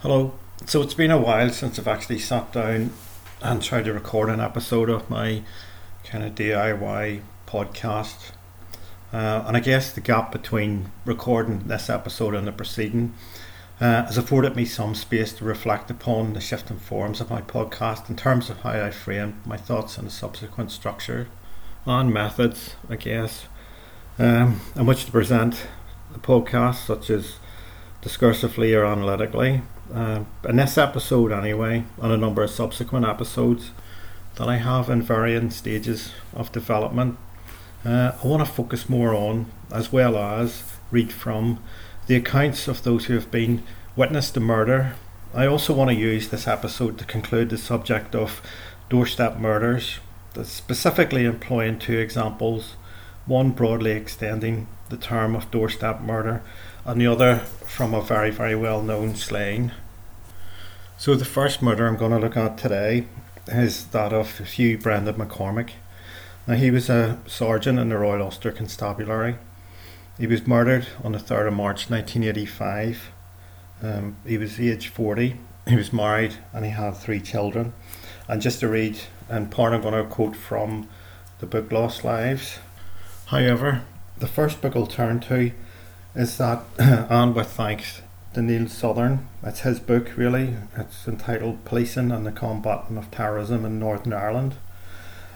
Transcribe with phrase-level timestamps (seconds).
[0.00, 0.34] Hello.
[0.66, 2.92] So it's been a while since I've actually sat down
[3.40, 5.42] and tried to record an episode of my
[6.04, 8.32] kind of DIY podcast.
[9.10, 13.14] Uh, and I guess the gap between recording this episode and the preceding
[13.80, 18.10] uh, has afforded me some space to reflect upon the shifting forms of my podcast
[18.10, 21.26] in terms of how I frame my thoughts and the subsequent structure
[21.86, 23.46] and methods, I guess,
[24.18, 25.66] um, in which to present
[26.12, 27.36] the podcast, such as
[28.02, 29.62] discursively or analytically.
[29.92, 33.70] Uh, in this episode, anyway, and a number of subsequent episodes
[34.34, 37.16] that I have in varying stages of development,
[37.84, 41.62] uh, I want to focus more on, as well as read from,
[42.06, 43.62] the accounts of those who have been
[43.94, 44.94] witness to murder.
[45.34, 48.42] I also want to use this episode to conclude the subject of
[48.88, 49.98] doorstep murders,
[50.42, 52.74] specifically employing two examples,
[53.26, 56.42] one broadly extending the term of doorstep murder,
[56.84, 59.72] and the other from a very, very well known slaying.
[60.98, 63.06] So, the first murder I'm going to look at today
[63.48, 65.70] is that of Hugh Brendan McCormac.
[66.46, 69.36] Now, he was a sergeant in the Royal Ulster Constabulary.
[70.18, 73.10] He was murdered on the 3rd of March 1985.
[73.82, 75.36] Um, he was age 40.
[75.68, 77.74] He was married and he had three children.
[78.28, 78.98] And just to read,
[79.28, 80.88] and part I'm going to quote from
[81.40, 82.58] the book Lost Lives.
[83.26, 83.82] However,
[84.16, 85.52] the first book I'll turn to
[86.16, 88.00] is that, and with thanks
[88.32, 90.56] to Neil Southern, it's his book really.
[90.74, 94.54] It's entitled Policing and the Combating of Terrorism in Northern Ireland.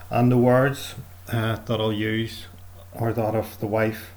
[0.08, 0.94] And the words
[1.28, 2.46] uh, that I'll use
[2.94, 4.12] are that of the wife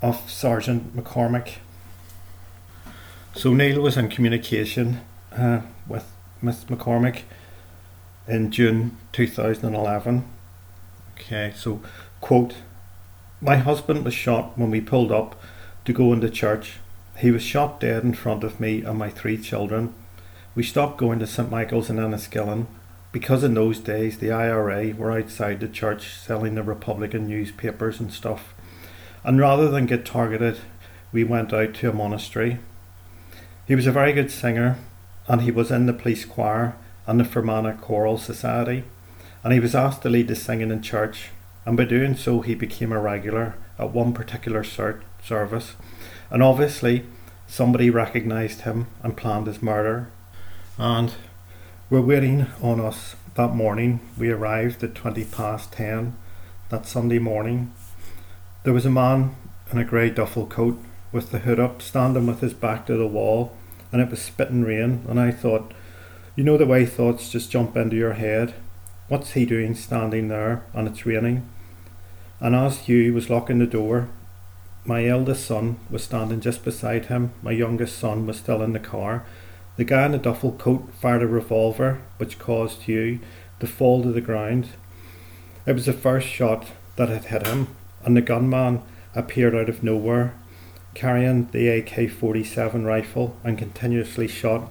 [0.00, 1.56] of Sergeant McCormac.
[3.34, 7.22] So Neil was in communication uh, with Miss McCormac
[8.26, 10.24] in June 2011.
[11.14, 11.82] Okay, so
[12.22, 12.54] quote,
[13.42, 15.40] my husband was shot when we pulled up
[15.84, 16.78] to go into church.
[17.18, 19.94] He was shot dead in front of me and my three children.
[20.54, 22.66] We stopped going to St Michael's in Enniskillen
[23.12, 28.12] because in those days the IRA were outside the church selling the Republican newspapers and
[28.12, 28.54] stuff.
[29.24, 30.58] And rather than get targeted,
[31.12, 32.58] we went out to a monastery.
[33.66, 34.78] He was a very good singer,
[35.28, 36.74] and he was in the police choir
[37.06, 38.84] and the Fermanagh Choral Society,
[39.44, 41.30] and he was asked to lead the singing in church,
[41.64, 45.76] and by doing so, he became a regular at one particular cert- service.
[46.30, 47.04] And obviously,
[47.46, 50.08] somebody recognised him and planned his murder.
[50.78, 51.14] And
[51.90, 54.00] were waiting on us that morning.
[54.16, 56.16] We arrived at 20 past 10
[56.70, 57.72] that Sunday morning.
[58.64, 59.36] There was a man
[59.70, 63.06] in a grey duffel coat with the hood up, standing with his back to the
[63.06, 63.54] wall,
[63.92, 65.04] and it was spitting rain.
[65.06, 65.74] And I thought,
[66.34, 68.54] you know the way thoughts just jump into your head.
[69.08, 71.46] What's he doing standing there and it's raining?
[72.40, 74.08] And as Hugh was locking the door,
[74.84, 77.32] my eldest son was standing just beside him.
[77.42, 79.24] My youngest son was still in the car.
[79.76, 83.20] The guy in the duffel coat fired a revolver, which caused Hugh
[83.60, 84.68] to fall to the ground.
[85.66, 86.66] It was the first shot
[86.96, 87.68] that had hit him,
[88.04, 88.82] and the gunman
[89.14, 90.34] appeared out of nowhere,
[90.94, 94.70] carrying the AK 47 rifle and continuously shot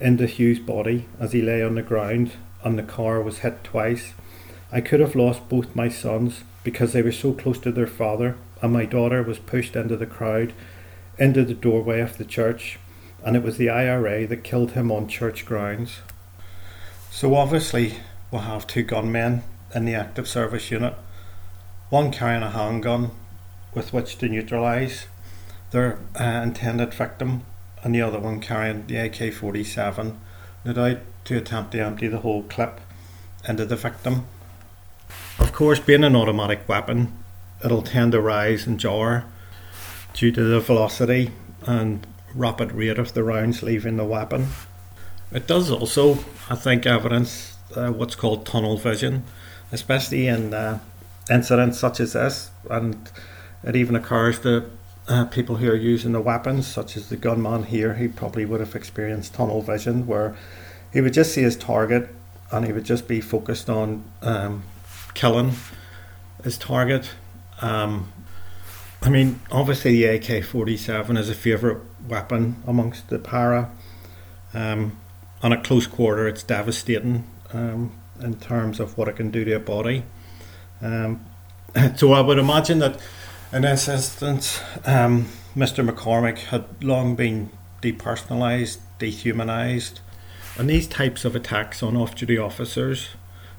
[0.00, 2.32] into Hugh's body as he lay on the ground
[2.62, 4.12] and the car was hit twice.
[4.72, 8.36] I could have lost both my sons because they were so close to their father,
[8.62, 10.52] and my daughter was pushed into the crowd,
[11.18, 12.78] into the doorway of the church,
[13.24, 16.00] and it was the IRA that killed him on church grounds.
[17.10, 17.96] So obviously,
[18.30, 19.42] we'll have two gunmen
[19.74, 20.94] in the active service unit,
[21.90, 23.10] one carrying a handgun
[23.74, 25.06] with which to neutralise
[25.70, 27.42] their uh, intended victim,
[27.82, 30.18] and the other one carrying the AK 47,
[30.64, 32.80] no doubt to attempt to empty the whole clip
[33.48, 34.26] into the victim.
[35.38, 37.12] Of course, being an automatic weapon,
[37.64, 39.24] it'll tend to rise and jar
[40.14, 41.30] due to the velocity
[41.66, 44.48] and rapid rate of the rounds leaving the weapon.
[45.32, 49.24] It does also, I think, evidence uh, what's called tunnel vision,
[49.70, 50.80] especially in uh,
[51.30, 53.10] incidents such as this, and
[53.62, 54.70] it even occurs to
[55.08, 58.60] uh, people who are using the weapons, such as the gunman here, he probably would
[58.60, 60.36] have experienced tunnel vision, where
[60.92, 62.08] he would just see his target
[62.52, 64.64] and he would just be focused on um,
[65.14, 65.52] killing
[66.42, 67.10] his target.
[67.60, 68.12] Um,
[69.02, 71.78] I mean, obviously the AK forty seven is a favourite
[72.08, 73.70] weapon amongst the para.
[74.52, 74.98] Um,
[75.42, 79.52] on a close quarter, it's devastating um, in terms of what it can do to
[79.52, 80.04] a body.
[80.82, 81.24] Um,
[81.96, 83.00] so I would imagine that
[83.52, 85.88] in this instance, um, Mr.
[85.88, 87.50] McCormac had long been
[87.82, 90.00] depersonalised, dehumanised,
[90.58, 93.08] and these types of attacks on off duty officers,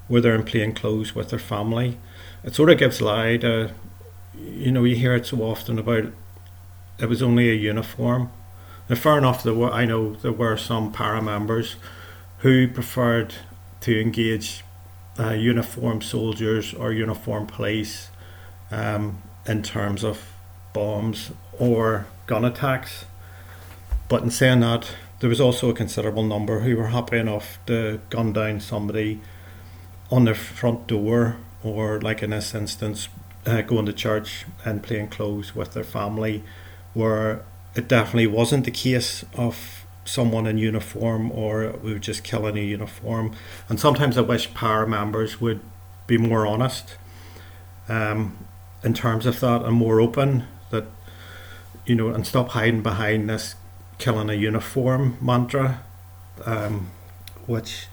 [0.08, 1.98] where they're in plain clothes with their family,
[2.44, 3.72] it sort of gives lie to,
[4.42, 6.04] you know, you hear it so often about
[6.98, 8.30] it was only a uniform,
[8.88, 11.76] Now, fair enough, there were, I know there were some para members
[12.38, 13.34] who preferred
[13.80, 14.64] to engage
[15.18, 18.10] uh, uniformed soldiers or uniformed police
[18.70, 20.32] um, in terms of
[20.72, 23.04] bombs or gun attacks.
[24.08, 24.90] But in saying that,
[25.20, 29.20] there was also a considerable number who were happy enough to gun down somebody
[30.10, 33.08] on their front door, or like in this instance,
[33.46, 36.42] uh, going to church and playing clothes with their family,
[36.94, 37.44] where
[37.74, 42.60] it definitely wasn't the case of someone in uniform or we were just killing a
[42.60, 43.34] uniform.
[43.68, 45.60] And sometimes I wish para members would
[46.06, 46.96] be more honest
[47.88, 48.36] um,
[48.82, 50.84] in terms of that and more open that
[51.86, 53.54] you know and stop hiding behind this
[53.98, 55.82] killing a uniform mantra,
[56.44, 56.90] um,
[57.46, 57.86] which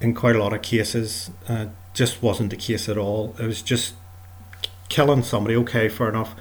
[0.00, 3.34] in quite a lot of cases uh, just wasn't the case at all.
[3.38, 3.94] It was just
[4.94, 5.56] killing somebody.
[5.56, 6.36] Okay, fair enough.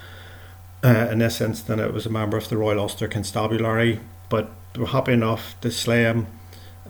[0.83, 4.81] Uh, in this instance, it was a member of the Royal Ulster Constabulary, but they
[4.81, 6.27] were happy enough to slay him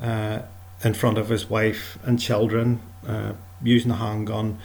[0.02, 0.40] uh,
[0.84, 3.32] in front of his wife and children uh,
[3.64, 4.60] using a handgun,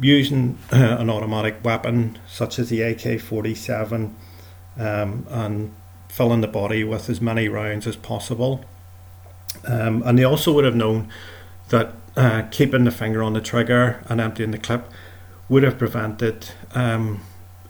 [0.00, 4.14] using uh, an automatic weapon such as the AK 47,
[4.78, 5.74] um, and
[6.08, 8.64] filling the body with as many rounds as possible.
[9.66, 11.08] Um, and they also would have known
[11.70, 14.84] that uh, keeping the finger on the trigger and emptying the clip
[15.50, 17.20] would have prevented um,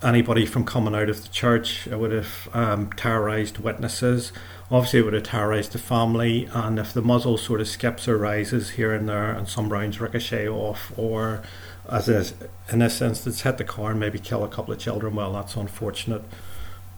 [0.02, 1.86] anybody from coming out of the church.
[1.86, 4.32] It would have um, terrorised witnesses.
[4.70, 6.46] Obviously, it would have terrorised the family.
[6.52, 9.98] And if the muzzle sort of skips or rises here and there, and some rounds
[9.98, 11.42] ricochet off, or
[11.88, 12.34] as is,
[12.70, 15.56] in this instance, hit the car and maybe kill a couple of children, well, that's
[15.56, 16.22] unfortunate.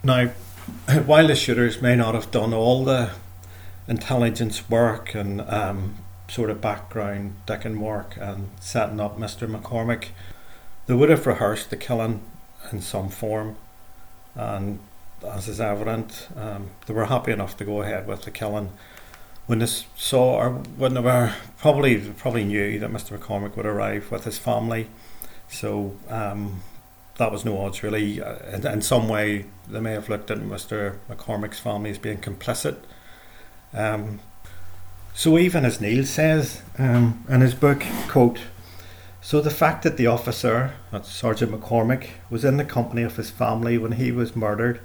[0.02, 0.26] Now,
[1.06, 3.12] while the shooters may not have done all the
[3.87, 5.96] intelligence work and um,
[6.26, 9.49] sort of background digging work and setting up Mr.
[9.49, 10.08] McCormac,
[10.87, 12.23] they would have rehearsed the killing
[12.70, 13.56] in some form,
[14.34, 14.79] and
[15.25, 18.70] as is evident, um, they were happy enough to go ahead with the killing.
[19.46, 23.19] When they saw, or when they were probably probably knew that Mr.
[23.19, 24.88] McCormac would arrive with his family,
[25.49, 26.62] so um,
[27.17, 28.20] that was no odds really.
[28.20, 30.96] Uh, in, in, some way, they may have looked at Mr.
[31.08, 32.76] McCormac's family as being complicit.
[33.75, 34.20] Um,
[35.14, 38.40] so even as Neil says um, in his book, quote,
[39.23, 43.31] so the fact that the officer, that's Sergeant McCormac, was in the company of his
[43.31, 44.81] family when he was murdered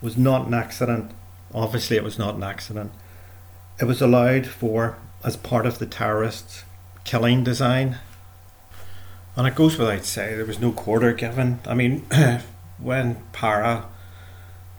[0.00, 1.12] was not an accident.
[1.54, 2.90] Obviously, it was not an accident.
[3.80, 6.64] It was allowed for as part of the terrorists'
[7.04, 7.98] killing design
[9.36, 11.60] and it goes without saying, there was no quarter given.
[11.66, 12.04] I mean,
[12.78, 13.86] when para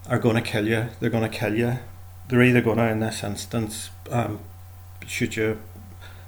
[0.08, 1.80] are going to kill you, they're going to kill you.
[2.28, 4.40] They're either going to, in this instance, um,
[5.08, 5.60] shoot you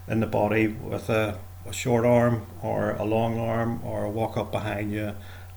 [0.07, 4.51] in the body with a, a short arm or a long arm or walk up
[4.51, 5.13] behind you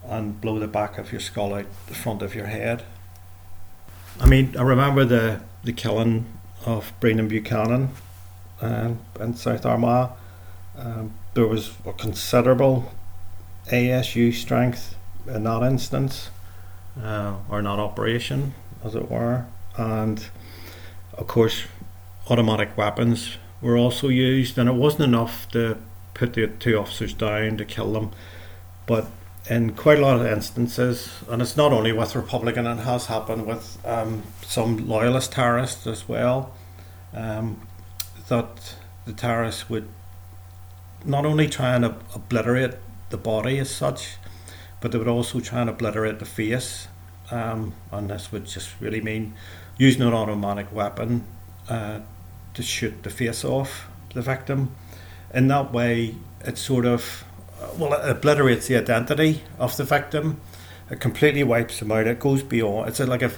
[0.07, 2.83] and blow the back of your skull out the front of your head.
[4.21, 6.27] I mean, I remember the, the killing
[6.65, 7.91] of Breen and Buchanan
[8.61, 10.11] uh, in South Armagh.
[10.77, 12.93] Um, there was a considerable
[13.67, 14.97] ASU strength
[15.27, 16.31] in that instance,
[17.03, 19.47] uh, or not operation, as it were.
[19.77, 20.27] And
[21.13, 21.65] of course,
[22.29, 25.79] automatic weapons were also used, and it wasn't enough to
[26.19, 28.11] put the two officers down to kill them,
[28.87, 29.07] but
[29.49, 33.47] in quite a lot of instances, and it's not only with Republican, it has happened
[33.47, 36.53] with um, some loyalist terrorists as well,
[37.15, 37.67] um,
[38.29, 38.75] that
[39.07, 39.89] the terrorists would
[41.05, 42.75] not only try and obliterate
[43.11, 44.17] the body as such,
[44.81, 46.89] but they would also try and obliterate the face.
[47.31, 49.35] Um, and this would just really mean
[49.79, 51.25] using an automatic weapon
[51.69, 52.01] uh,
[52.55, 54.75] to shoot the face off the victim.
[55.35, 57.25] In that way, it sort of
[57.77, 60.41] well, it obliterates the identity of the victim.
[60.91, 62.07] It completely wipes them out.
[62.07, 62.89] It goes beyond.
[62.89, 63.33] It's like a,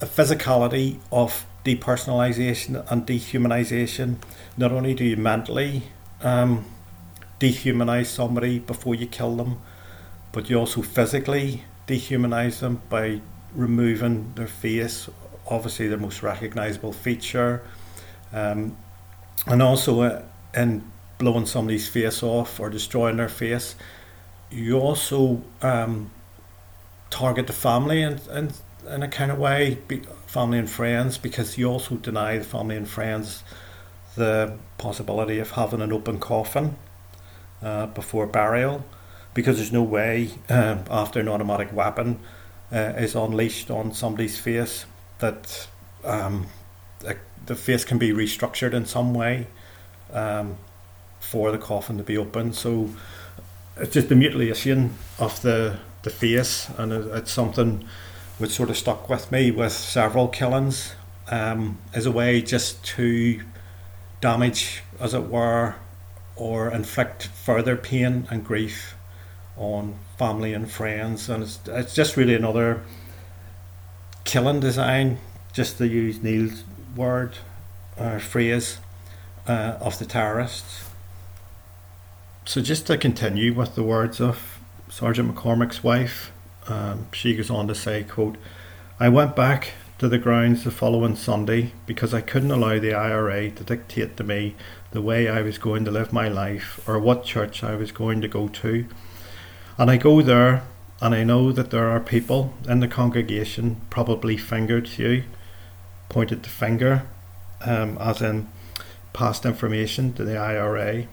[0.00, 4.16] a physicality of depersonalization and dehumanization.
[4.56, 5.84] Not only do you mentally
[6.22, 6.64] um,
[7.38, 9.58] dehumanize somebody before you kill them,
[10.32, 13.20] but you also physically dehumanize them by
[13.54, 15.08] removing their face,
[15.48, 17.62] obviously their most recognizable feature,
[18.32, 18.76] um,
[19.46, 20.22] and also uh,
[20.54, 20.84] in
[21.20, 23.76] blowing somebody's face off or destroying their face,
[24.50, 26.10] you also um,
[27.10, 28.50] target the family in, in,
[28.88, 29.78] in a kind of way,
[30.26, 33.44] family and friends, because you also deny the family and friends
[34.16, 36.76] the possibility of having an open coffin
[37.62, 38.84] uh, before burial
[39.34, 42.18] because there's no way um, after an automatic weapon
[42.72, 44.84] uh, is unleashed on somebody's face
[45.18, 45.68] that
[46.04, 46.46] um,
[47.46, 49.46] the face can be restructured in some way.
[50.12, 50.56] Um,
[51.20, 52.52] for the coffin to be open.
[52.52, 52.90] So
[53.76, 57.84] it's just the mutilation of the the face, and it's something
[58.38, 60.94] which sort of stuck with me with several killings
[61.28, 63.42] um, as a way just to
[64.20, 65.74] damage, as it were,
[66.36, 68.94] or inflict further pain and grief
[69.56, 71.28] on family and friends.
[71.28, 72.82] And it's, it's just really another
[74.24, 75.18] killing design,
[75.52, 76.64] just to use Neil's
[76.96, 77.36] word
[77.98, 78.78] or phrase,
[79.46, 80.89] uh, of the terrorists.
[82.50, 86.32] So, just to continue with the words of Sergeant McCormac's wife,
[86.66, 88.38] um, she goes on to say, quote,
[88.98, 93.52] I went back to the grounds the following Sunday because I couldn't allow the IRA
[93.52, 94.56] to dictate to me
[94.90, 98.20] the way I was going to live my life or what church I was going
[98.20, 98.84] to go to.
[99.78, 100.64] And I go there
[101.00, 105.22] and I know that there are people in the congregation probably fingered you,
[106.08, 107.06] pointed the finger,
[107.64, 108.48] um, as in
[109.12, 111.06] past information to the IRA.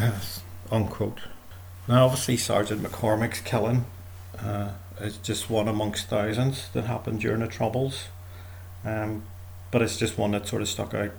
[0.00, 0.40] Yes,
[0.70, 1.20] unquote.
[1.86, 3.84] Now, obviously, Sergeant McCormac's killing
[4.38, 8.08] uh, is just one amongst thousands that happened during the Troubles.
[8.82, 9.24] Um,
[9.70, 11.10] but it's just one that sort of stuck out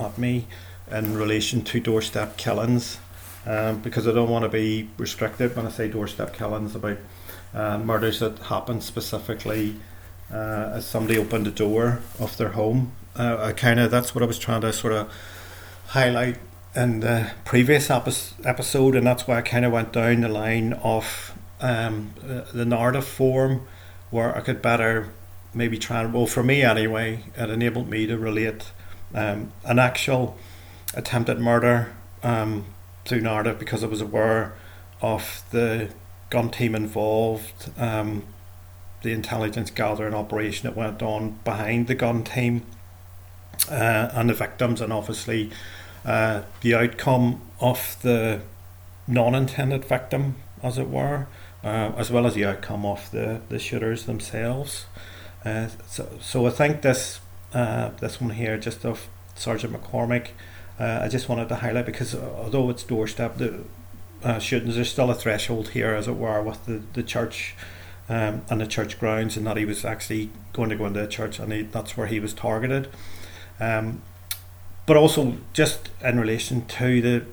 [0.00, 0.48] at me
[0.90, 2.98] in relation to doorstep killings
[3.46, 6.98] um, because I don't want to be restricted when I say doorstep killings about
[7.54, 9.76] uh, murders that happen specifically
[10.32, 12.90] uh, as somebody opened the door of their home.
[13.14, 15.12] Uh, I kind of that's what I was trying to sort of
[15.86, 16.38] highlight
[16.74, 21.32] in the previous episode, and that's why I kind of went down the line of
[21.60, 22.14] um,
[22.52, 23.66] the narrative form
[24.10, 25.08] where I could better
[25.54, 28.72] maybe try and well for me anyway, it enabled me to relate
[29.14, 30.36] um, an actual
[30.94, 32.64] attempted murder um,
[33.04, 34.54] through narrative because I was aware
[35.00, 35.90] of the
[36.30, 38.24] gun team involved, um,
[39.02, 42.66] the intelligence gathering operation that went on behind the gun team,
[43.70, 45.50] uh, and the victims, and obviously
[46.04, 48.40] uh, the outcome of the
[49.06, 51.26] non intended victim, as it were,
[51.62, 54.86] uh, as well as the outcome of the, the shooters themselves.
[55.44, 57.20] Uh, so, so I think this
[57.52, 60.28] uh, this one here, just of Sergeant McCormac,
[60.78, 63.60] uh, I just wanted to highlight because although it's doorstep, the
[64.40, 67.54] shootings, there's still a threshold here, as it were, with the, the church
[68.08, 71.06] um, and the church grounds, and that he was actually going to go into a
[71.06, 72.88] church, and he, that's where he was targeted.
[73.60, 74.02] Um,
[74.86, 77.24] but also, just in relation to the,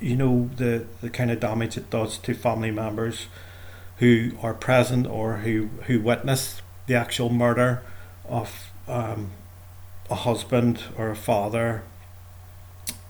[0.00, 3.26] you know, the, the kind of damage it does to family members
[3.98, 7.82] who are present or who, who witness the actual murder
[8.28, 9.30] of um,
[10.10, 11.82] a husband or a father,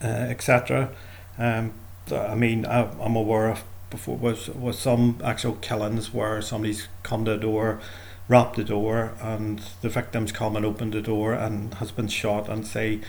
[0.03, 0.91] uh, etc.
[1.39, 1.73] Um,
[2.11, 7.25] I mean, I, am aware of before was was some actual killings where somebody's come
[7.25, 7.81] to the door,
[8.29, 12.49] rapped the door, and the victim's come and opened the door and has been shot,
[12.49, 13.01] and say,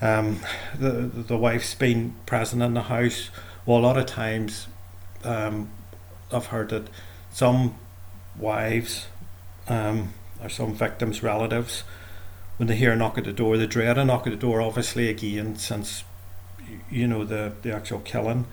[0.00, 0.40] um,
[0.78, 3.30] the the wife's been present in the house.
[3.66, 4.68] Well, a lot of times,
[5.24, 5.70] um,
[6.32, 6.88] I've heard that
[7.30, 7.76] some
[8.38, 9.06] wives,
[9.68, 11.82] um, or some victims' relatives,
[12.56, 14.60] when they hear a knock at the door, they dread a knock at the door.
[14.60, 16.04] Obviously, again, since
[16.90, 18.46] you know the the actual killing,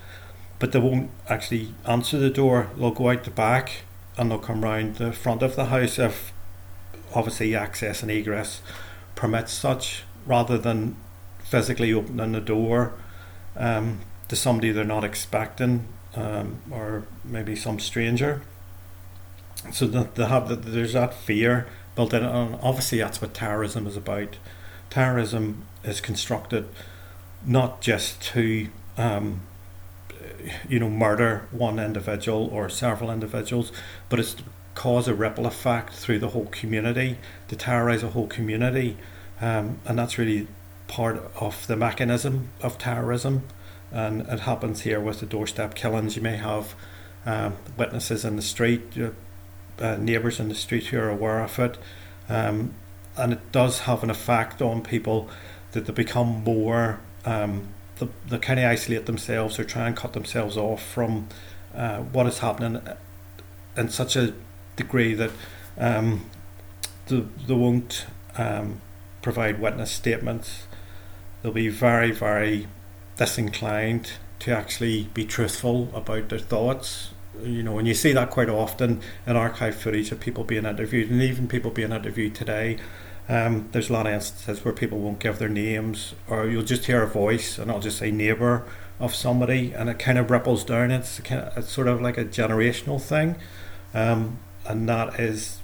[0.59, 2.69] but they won't actually answer the door.
[2.77, 3.83] They'll go out the back
[4.17, 6.31] and they'll come round the front of the house if
[7.13, 8.61] obviously access and egress
[9.15, 10.95] permits such, rather than
[11.49, 12.93] physically opening the door
[13.55, 18.41] um, to somebody they're not expecting um, or maybe some stranger.
[19.71, 23.87] So that they have that there's that fear built in, and obviously that's what terrorism
[23.87, 24.37] is about.
[24.89, 26.67] Terrorism is constructed
[27.45, 29.41] not just to um,
[30.67, 33.71] you know murder one individual or several individuals,
[34.09, 34.43] but it's to
[34.75, 38.97] cause a ripple effect through the whole community, to terrorize a whole community,
[39.41, 40.47] um, and that's really
[40.95, 43.43] part of the mechanism of terrorism.
[43.91, 46.15] And it happens here with the doorstep killings.
[46.15, 46.73] You may have
[47.25, 48.83] um, witnesses in the street,
[49.79, 51.77] uh, neighbours in the street who are aware of it,
[52.29, 52.73] um,
[53.17, 55.29] and it does have an effect on people
[55.73, 57.67] that they become more um,
[57.99, 61.27] they, they kind of isolate themselves or try and cut themselves off from
[61.73, 62.81] uh, what is happening
[63.75, 64.33] in such a
[64.75, 65.31] degree that
[65.77, 66.29] um,
[67.07, 68.05] they, they won't
[68.37, 68.81] um,
[69.21, 70.67] provide witness statements.
[71.45, 72.65] They'll be very, very
[73.17, 77.11] disinclined to actually be truthful about their thoughts.
[77.39, 81.11] You know, and you see that quite often in archive footage of people being interviewed,
[81.11, 82.79] and even people being interviewed today
[83.29, 86.85] um, there's a lot of instances where people won't give their names, or you'll just
[86.85, 88.63] hear a voice, and I'll just say neighbour
[88.99, 90.89] of somebody, and it kind of ripples down.
[90.89, 93.35] It's kind of, it's sort of like a generational thing,
[93.93, 95.59] um, and that is,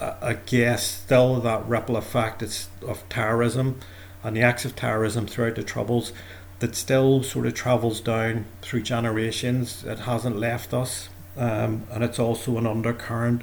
[0.00, 3.80] I guess, still that ripple effect of terrorism
[4.24, 6.12] and the acts of terrorism throughout the troubles
[6.58, 9.84] that still sort of travels down through generations.
[9.84, 13.42] It hasn't left us, um, and it's also an undercurrent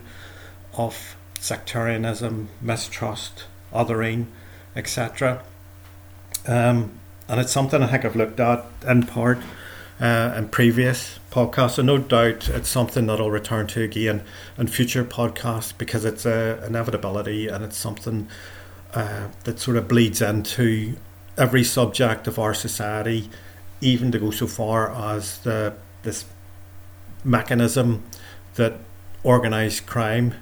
[0.73, 4.25] of sectarianism, mistrust, othering,
[4.75, 5.43] etc.
[6.47, 9.39] Um, and it's something I think I've looked at in part
[9.99, 14.23] uh, in previous podcasts, and no doubt it's something that I'll return to again
[14.57, 18.27] in future podcasts because it's a inevitability and it's something
[18.93, 20.95] uh, that sort of bleeds into
[21.37, 23.29] every subject of our society,
[23.79, 26.25] even to go so far as the this
[27.23, 28.03] mechanism
[28.55, 28.73] that
[29.23, 30.33] organised crime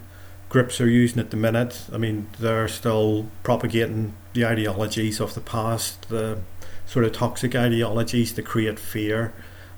[0.47, 1.83] groups are using at the minute.
[1.93, 6.39] I mean, they're still propagating the ideologies of the past, the
[6.85, 9.33] sort of toxic ideologies to create fear.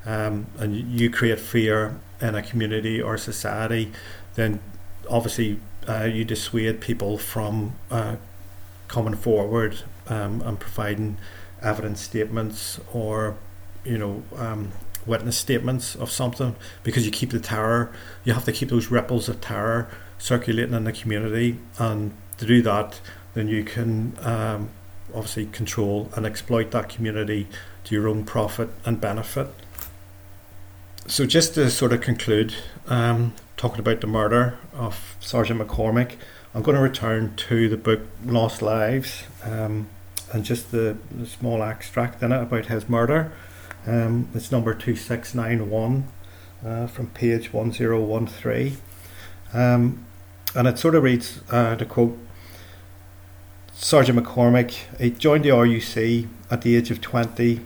[0.05, 3.91] Um, and you create fear in a community or society,
[4.35, 4.59] then
[5.09, 8.15] obviously uh, you dissuade people from uh,
[8.91, 11.17] coming forward um, and providing
[11.61, 13.37] evidence statements or,
[13.85, 14.69] you know, um,
[15.05, 17.89] witness statements of something because you keep the terror.
[18.25, 22.61] You have to keep those ripples of terror circulating in the community, and to do
[22.63, 22.99] that,
[23.33, 24.69] then you can um,
[25.15, 27.47] obviously control and exploit that community
[27.85, 29.47] to your own profit and benefit.
[31.07, 32.53] So, just to sort of conclude,
[32.87, 36.17] um, talking about the murder of Sergeant McCormac,
[36.53, 39.87] I'm going to return to the book Lost Lives um,
[40.33, 43.31] and just the, the, small extract in it about his murder.
[43.87, 46.07] Um, it's number 2691
[46.65, 48.77] uh, from page 1013.
[49.53, 50.05] Um,
[50.53, 52.17] and it sort of reads uh, the quote
[53.73, 57.61] Sergeant McCormac, he joined the RUC at the age of 20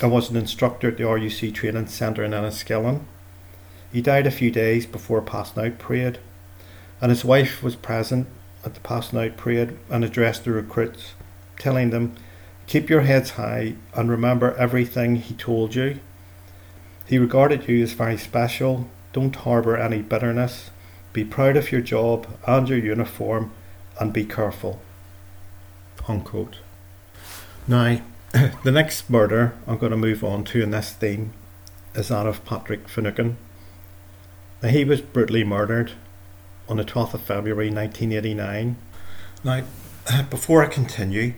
[0.00, 3.00] and was an instructor at the RUC Training Centre in Enniskillen.
[3.92, 6.20] He died a few days before passing out parade,
[7.00, 8.26] and his wife was present
[8.64, 11.12] at the passing out parade and addressed the recruits,
[11.58, 12.14] telling them,
[12.66, 16.00] Keep your heads high and remember everything he told you.
[17.06, 18.88] He regarded you as very special.
[19.12, 20.70] Don't harbour any bitterness.
[21.12, 23.52] Be proud of your job and your uniform
[24.00, 24.80] and be careful.
[26.08, 26.56] Unquote.
[27.68, 28.00] Now,
[28.64, 31.32] the next murder I'm going to move on to in this theme
[31.94, 33.36] is that of Patrick Finucane.
[34.62, 35.92] Now, he was brutally murdered
[36.68, 38.76] on the 12th of February 1989.
[39.44, 39.62] Now,
[40.30, 41.34] before I continue,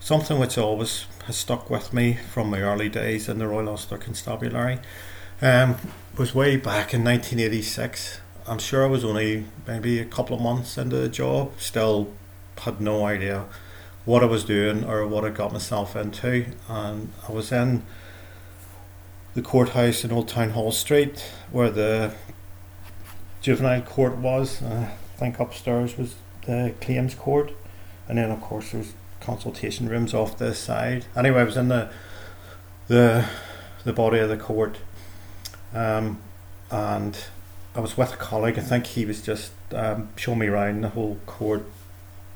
[0.00, 3.98] something which always has stuck with me from my early days in the Royal Ulster
[3.98, 4.80] Constabulary
[5.40, 5.76] um,
[6.16, 10.76] was way back in 1986 I'm sure I was only maybe a couple of months
[10.76, 12.12] into the job, still
[12.58, 13.46] had no idea
[14.04, 16.46] what I was doing or what I got myself into.
[16.68, 17.84] And I was in
[19.34, 22.14] the courthouse in Old Town Hall Street where the
[23.42, 24.62] juvenile court was.
[24.62, 26.14] Uh, I think upstairs was
[26.46, 27.52] the claims court,
[28.08, 31.04] and then of course there was consultation rooms off this side.
[31.14, 31.90] Anyway, I was in the
[32.88, 33.28] the
[33.84, 34.78] the body of the court,
[35.74, 36.20] um,
[36.70, 37.18] and
[37.74, 38.58] I was with a colleague.
[38.58, 41.64] I think he was just um, showing me around the whole court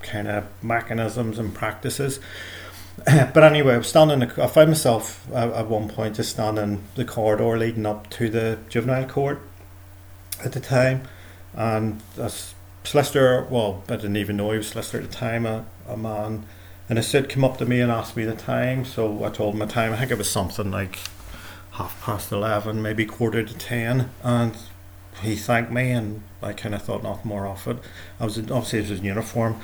[0.03, 2.21] kind of mechanisms and practices.
[3.05, 4.23] but anyway, I was standing.
[4.23, 8.29] I found myself uh, at one point just standing in the corridor leading up to
[8.29, 9.40] the juvenile court
[10.44, 11.03] at the time,
[11.55, 12.31] and a
[12.85, 13.46] solicitor.
[13.51, 15.46] Well, I didn't even know he was solicitor at the time.
[15.46, 16.46] A, a man
[16.88, 18.85] and a suit came up to me and asked me the time.
[18.85, 19.92] So I told him the time.
[19.92, 20.99] I think it was something like
[21.72, 24.57] half past eleven, maybe quarter to ten, and
[25.22, 27.79] he thanked me, and I kind of thought nothing more of it.
[28.20, 29.61] I was obviously it was in uniform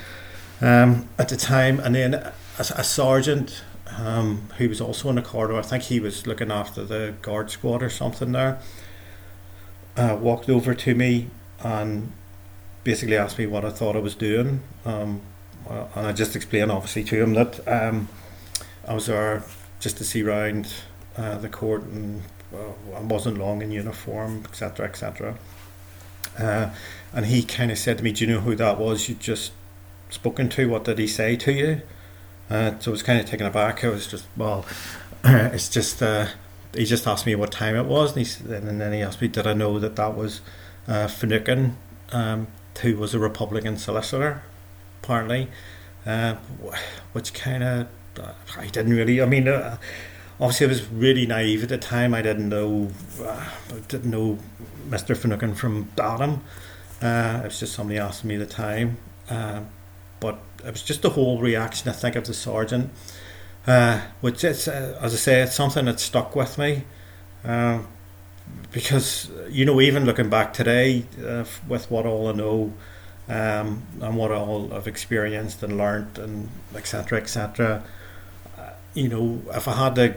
[0.61, 3.63] um, at the time, and then a, a sergeant
[3.99, 5.59] um, who was also in the corridor.
[5.59, 8.59] I think he was looking after the guard squad or something there.
[9.97, 11.29] Uh, walked over to me
[11.63, 12.13] and
[12.85, 14.63] basically asked me what I thought I was doing.
[14.85, 15.21] Um,
[15.69, 18.09] uh, and I just explained, obviously, to him that um,
[18.87, 19.45] I was there
[19.81, 20.73] just to see round
[21.17, 22.23] uh, the court and
[22.55, 25.37] uh, I wasn't long in uniform, etc., etc.
[26.39, 26.71] Uh,
[27.13, 29.09] and he kind of said to me, "Do you know who that was?
[29.09, 29.53] You just
[30.11, 30.69] spoken to?
[30.69, 31.83] What did he say to you?"
[32.51, 33.85] Uh, so I was kind of taken aback.
[33.85, 34.65] I was just, well,
[35.25, 36.03] it's just.
[36.75, 39.29] He just asked me what time it was, and, he, and then he asked me,
[39.29, 40.41] "Did I know that that was
[40.89, 41.09] uh,
[42.13, 42.47] um,
[42.81, 44.43] who was a Republican solicitor,
[45.03, 45.49] apparently?"
[46.05, 46.35] Uh,
[47.13, 47.87] which kind of
[48.57, 49.21] I didn't really.
[49.23, 49.77] I mean, uh,
[50.41, 52.15] obviously I was really naive at the time.
[52.15, 52.91] I didn't know,
[53.23, 53.49] uh,
[53.89, 54.39] didn't know
[54.89, 55.17] Mr.
[55.17, 56.43] Finucane from Adam.
[57.01, 59.61] Uh, it was just somebody asking me the time, uh,
[60.21, 61.89] but it was just the whole reaction.
[61.89, 62.91] I think of the sergeant,
[63.67, 66.85] uh, which is, uh, as I say, it's something that stuck with me.
[67.45, 67.81] Uh,
[68.73, 71.05] because you know, even looking back today,
[71.69, 72.73] with what all I know,
[73.29, 77.19] um, and what all I've experienced and learnt, and etc.
[77.21, 77.85] etc
[78.95, 80.15] you know, if I had to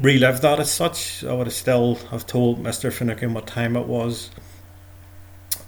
[0.00, 2.92] relive that as such, I would have still have told Mr.
[2.92, 4.30] Finucane what time it was.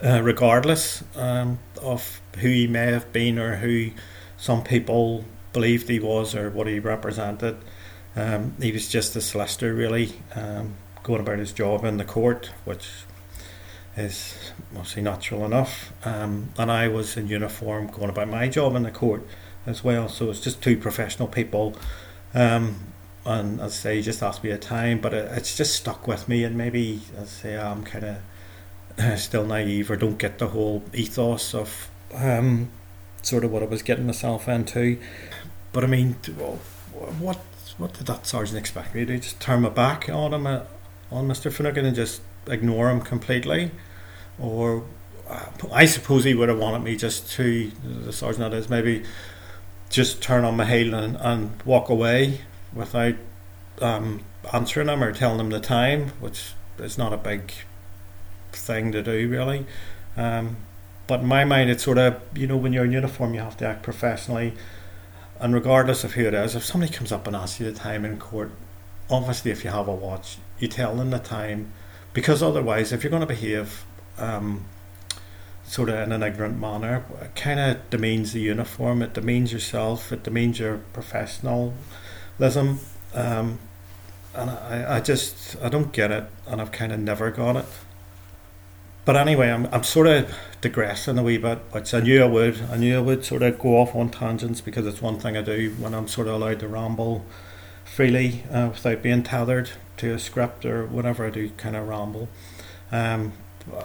[0.02, 3.90] uh, regardless um, of who he may have been or who
[4.36, 7.56] some people believed he was or what he represented.
[8.14, 12.50] Um, he was just a solicitor, really, um, going about his job in the court,
[12.66, 12.90] which
[13.96, 15.92] is mostly natural enough.
[16.04, 19.26] Um, and I was in uniform going about my job in the court
[19.66, 20.08] as well.
[20.08, 21.74] So it's just two professional people.
[22.34, 22.92] Um,
[23.24, 26.28] and as I say, just asked me a time, but it, it's just stuck with
[26.28, 26.44] me.
[26.44, 28.04] And maybe, as I say, I'm kind
[28.98, 32.70] of still naive or don't get the whole ethos of um,
[33.24, 34.98] sort of what I was getting myself into.
[35.72, 36.14] But I mean,
[37.18, 37.40] what
[37.78, 39.18] what did that sergeant expect me to?
[39.18, 40.60] Just turn my back on him, uh,
[41.10, 41.52] on Mr.
[41.52, 43.70] Finucane, and just ignore him completely?
[44.38, 44.84] Or
[45.28, 49.04] uh, I suppose he would have wanted me just to, the sergeant that is, maybe
[49.90, 53.14] just turn on my heel and, and walk away without
[53.80, 57.52] um, answering him or telling him the time, which is not a big
[58.52, 59.66] thing to do, really.
[60.16, 60.56] Um,
[61.06, 63.56] but in my mind, it's sort of, you know, when you're in uniform, you have
[63.58, 64.54] to act professionally
[65.40, 68.04] and regardless of who it is, if somebody comes up and asks you the time
[68.04, 68.52] in court,
[69.10, 71.72] obviously if you have a watch, you tell them the time,
[72.12, 73.84] because otherwise, if you're going to behave
[74.16, 74.64] um,
[75.64, 80.12] sort of in an ignorant manner, it kind of demeans the uniform, it demeans yourself,
[80.12, 81.74] it demeans your professionalism.
[83.12, 83.58] Um,
[84.34, 87.66] and I, I just I don't get it, and I've kind of never got it.
[89.04, 92.62] But anyway, I'm, I'm sort of digressing a wee bit, which I knew I would.
[92.70, 95.42] I knew I would sort of go off on tangents because it's one thing I
[95.42, 97.24] do when I'm sort of allowed to ramble
[97.84, 102.28] freely uh, without being tethered to a script or whatever I do, kind of ramble.
[102.90, 103.34] Um,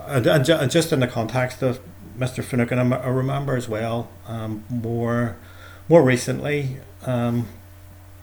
[0.08, 1.80] and, and, just in the context of
[2.18, 2.44] Mr.
[2.44, 5.38] Finucane, I remember as well um, more
[5.90, 7.48] more recently, um,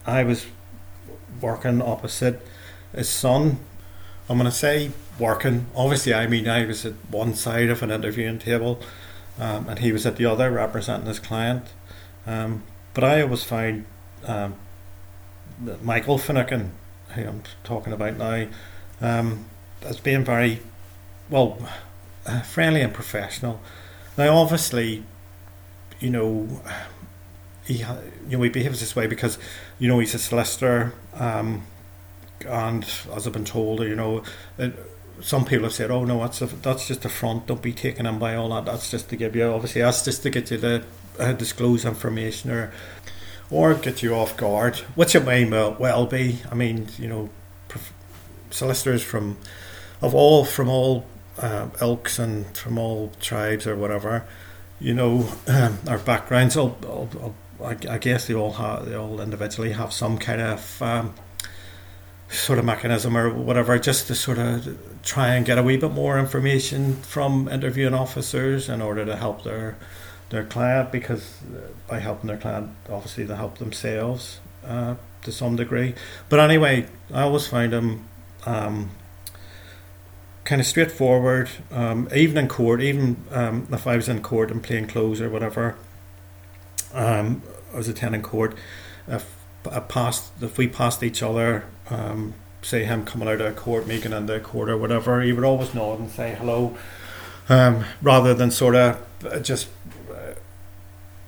[0.07, 0.47] I was
[1.41, 2.41] working opposite
[2.95, 3.59] his son.
[4.31, 5.67] I'm going to say working.
[5.75, 8.81] Obviously, I mean, I was at one side of an interviewing table,
[9.39, 11.65] um, and he was at the other representing his client.
[12.27, 12.63] Um,
[12.95, 13.85] but I always find
[14.25, 14.55] um,
[15.83, 16.73] Michael Finucane,
[17.11, 18.47] who I'm talking about now,
[19.01, 19.47] um,
[19.83, 20.61] as being very
[21.31, 21.59] well
[22.45, 23.61] friendly and professional.
[24.17, 25.05] Now, obviously,
[26.01, 26.63] you know,
[27.65, 27.79] he
[28.29, 29.39] you know he behaves this way because
[29.79, 30.93] you know he's a solicitor.
[31.15, 31.67] Um,
[32.47, 34.23] and as I've been told, you know,
[34.59, 34.75] it,
[35.21, 37.47] some people have said, "Oh no, that's a, that's just a front.
[37.47, 38.65] Don't be taken in by all that.
[38.65, 40.85] That's just to give you obviously that's just to get you to
[41.19, 42.73] uh, disclose information or
[43.51, 46.41] or get you off guard, which it may well be.
[46.51, 47.31] I mean, you know,
[48.51, 49.39] solicitors from
[50.03, 51.07] of all from all
[51.39, 54.27] uh, ilks and from all tribes or whatever,
[54.81, 56.57] you know, um, our backgrounds.
[56.57, 60.41] All, all, all, I, I, guess they all have they all individually have some kind
[60.41, 61.15] of um,
[62.29, 65.93] sort of mechanism or whatever, just to sort of try and get a wee bit
[65.93, 69.77] more information from interviewing officers in order to help their
[70.31, 75.57] their client because uh, by helping their client obviously they help themselves uh, to some
[75.57, 75.95] degree.
[76.29, 78.09] But anyway I always find them
[78.45, 78.91] um,
[80.45, 84.61] kind of straightforward um, even in court even um, if I was in court in
[84.61, 85.77] plain clothes or whatever
[86.93, 88.57] um, I was attending court
[89.07, 89.33] if
[89.71, 94.13] I passed if we passed each other um, say him coming out of court, making
[94.13, 96.77] into court or whatever, he would always nod and say hello,
[97.49, 99.69] um, rather than sort of uh, just
[100.11, 100.35] uh,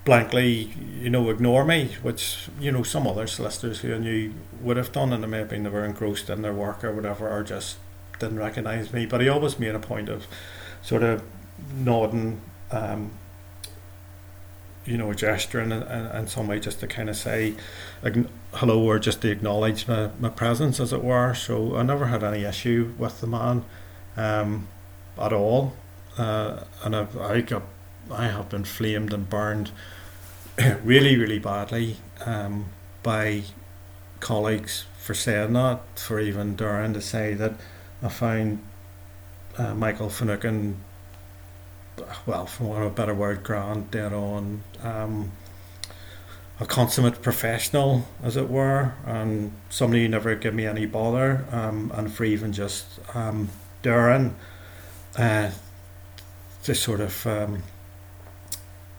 [0.05, 4.77] blankly, you know, ignore me, which you know some other solicitors who I knew would
[4.77, 7.77] have done, and they may they were engrossed in their work or whatever, or just
[8.19, 9.07] didn't recognise me.
[9.07, 10.27] But he always made a point of
[10.83, 11.23] sort of
[11.73, 12.41] nodding.
[12.71, 13.13] Um,
[14.85, 17.55] you know, a gesture in, in, in some way just to kind of say
[18.55, 21.35] hello or just to acknowledge my, my presence, as it were.
[21.35, 23.65] So I never had any issue with the man
[24.17, 24.69] um,
[25.19, 25.75] at all.
[26.17, 27.63] Uh, and I've, I got,
[28.11, 29.71] I have been flamed and burned
[30.83, 32.67] really, really badly um,
[33.03, 33.43] by
[34.21, 37.55] colleagues for saying that, for even daring to say that
[38.03, 38.63] I found
[39.57, 40.77] uh, Michael Finucane
[42.27, 45.33] well, for want of a better word, grand, dead on, um,
[46.61, 51.93] a consummate professional, as it were, and somebody who never give me any bother, um,
[51.95, 53.49] and for even just um,
[53.83, 54.35] daring
[55.17, 55.51] uh,
[56.65, 57.63] to sort of um,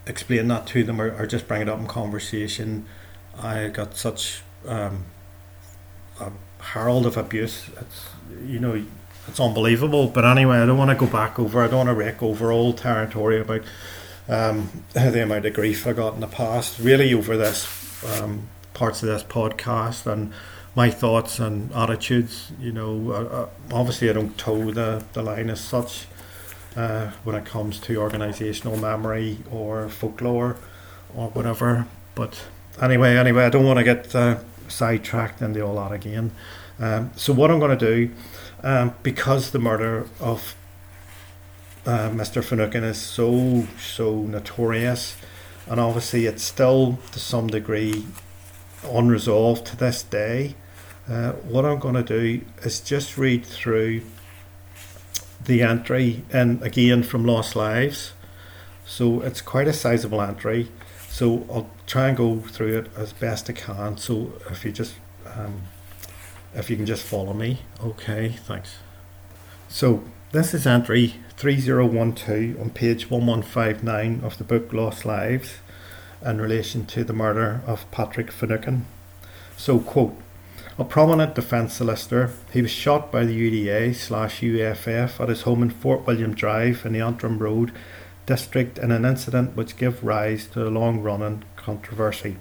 [0.08, 2.86] explain that to them or, or, just bring it up in conversation.
[3.42, 5.06] I got such um,
[6.20, 7.70] a herald of abuse.
[7.80, 8.10] It's
[8.46, 8.86] you know
[9.28, 10.08] it's unbelievable.
[10.08, 11.64] But anyway, I don't want to go back over.
[11.64, 13.62] I don't want to wreck over old territory about
[14.30, 16.80] um, the amount of grief I got in the past.
[16.80, 17.68] Really, over this
[18.22, 20.32] um, parts of this podcast and
[20.76, 22.52] my thoughts and attitudes.
[22.60, 26.08] You know, uh, uh obviously I don't toe the the line as such.
[26.76, 30.58] uh, when it comes to organisational memory or folklore
[31.16, 31.88] or whatever.
[32.16, 32.46] But
[32.82, 36.32] anyway, anyway, I don't want to get uh, sidetracked into all that again.
[36.80, 38.12] Um, so what I'm going to do,
[38.64, 40.56] um, because the murder of
[41.86, 42.44] uh, Mr.
[42.44, 45.16] Finucane is so so notorious,
[45.68, 48.06] and obviously it's still to some degree
[48.84, 50.56] unresolved to this day.
[51.08, 54.02] Uh, what I'm going to do is just read through
[55.44, 58.14] the entry, and again from Lost Lives.
[58.86, 60.70] So it's quite a sizable entry.
[61.10, 63.98] So I'll try and go through it as best I can.
[63.98, 65.64] So if you just um,
[66.54, 68.78] if you can just follow me, okay, thanks.
[69.68, 75.60] So this is entry 3012 on page 1159 of the book Lost Lives
[76.22, 78.86] in relation to the murder of Patrick Finucane.
[79.56, 80.18] So, quote,
[80.78, 85.64] a prominent defence solicitor, he was shot by the UDA slash UFF at his home
[85.64, 87.72] in Fort William Drive in the Antrim Road
[88.26, 92.36] district in an incident which gave rise to a long running controversy.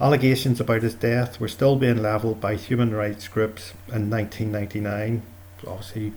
[0.00, 5.22] Allegations about his death were still being levelled by human rights groups in 1999.
[5.66, 6.12] Obviously,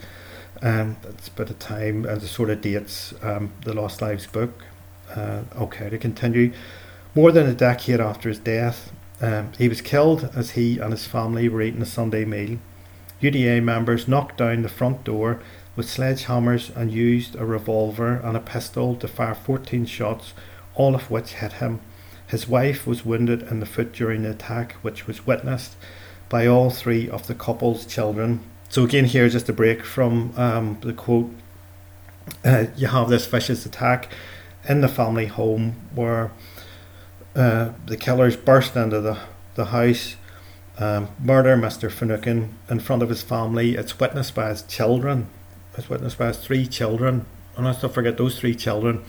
[0.61, 4.63] um, that's a the time and the sort of dates um, the Lost Lives book.
[5.15, 6.53] Uh, okay, to continue.
[7.15, 8.91] More than a decade after his death,
[9.21, 12.59] um, he was killed as he and his family were eating a Sunday meal.
[13.21, 15.41] UDA members knocked down the front door
[15.75, 20.33] with sledgehammers and used a revolver and a pistol to fire 14 shots,
[20.75, 21.81] all of which hit him.
[22.27, 25.75] His wife was wounded in the foot during the attack, which was witnessed
[26.29, 28.41] by all three of the couple's children.
[28.71, 31.31] So, again, here just a break from um, the quote
[32.45, 34.11] uh, You have this vicious attack
[34.67, 36.31] in the family home where
[37.35, 39.17] uh, the killers burst into the,
[39.55, 40.17] the house,
[40.77, 41.91] um, murder Mr.
[41.91, 43.75] Finucane in front of his family.
[43.75, 45.29] It's witnessed by his children.
[45.75, 47.25] It's witnessed by his three children.
[47.57, 49.03] And let's not forget those three children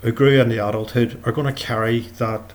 [0.00, 2.54] who grew into adulthood are going to carry that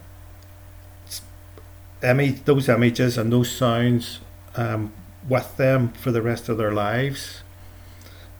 [2.01, 4.19] image, those images and those sounds
[4.55, 4.91] um,
[5.27, 7.41] with them for the rest of their lives.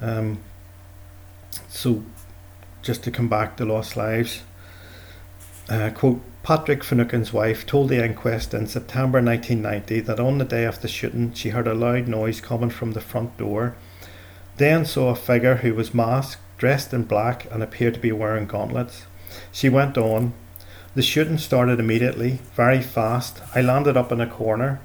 [0.01, 0.39] Um,
[1.69, 2.03] so,
[2.81, 4.43] just to come back to Lost Lives,
[5.69, 10.63] uh, quote, Patrick Finucane's wife told the inquest in September 1990 that on the day
[10.65, 13.75] of the shooting she heard a loud noise coming from the front door,
[14.57, 18.45] then saw a figure who was masked, dressed in black, and appeared to be wearing
[18.45, 19.05] gauntlets.
[19.51, 20.33] She went on,
[20.93, 23.41] The shooting started immediately, very fast.
[23.55, 24.79] I landed up in a corner.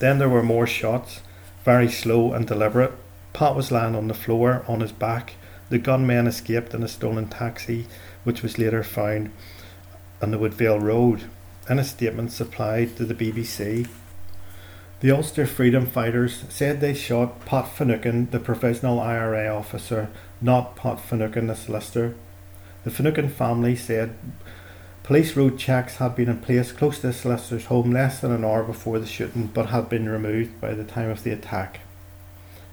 [0.00, 1.20] Then there were more shots,
[1.64, 2.92] very slow and deliberate.
[3.32, 5.34] Pat was lying on the floor on his back.
[5.70, 7.86] The gunmen escaped in a stolen taxi,
[8.22, 9.32] which was later found
[10.22, 11.24] on the Woodvale Road.
[11.68, 13.88] In a statement supplied to the BBC,
[15.00, 21.00] the Ulster Freedom Fighters said they shot Pat Finucane, the provisional IRA officer, not Pat
[21.00, 22.14] Finucane, the solicitor.
[22.84, 24.14] The Finucane family said
[25.04, 28.42] police road checks had been in place close to the solicitor's home less than an
[28.42, 31.80] hour before the shooting but had been removed by the time of the attack.